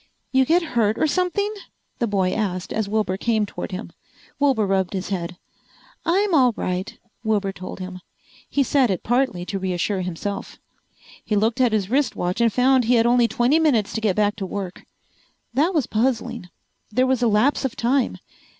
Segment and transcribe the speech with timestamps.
[0.31, 1.53] "You get hurt or something?"
[1.99, 3.91] the boy asked as Wilbur came toward him.
[4.39, 5.37] Wilbur rubbed his head.
[6.07, 7.99] "I'm all right," Wilbur told him.
[8.49, 10.57] He said it partly to reassure himself.
[11.23, 14.15] He looked at his wrist watch and found he had only twenty minutes to get
[14.15, 14.87] back to work.
[15.53, 16.49] That was puzzling.
[16.89, 18.17] There was a lapse of time.